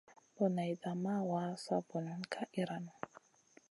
[0.35, 2.97] Boneyda ma wa, sa banion ka iyranou.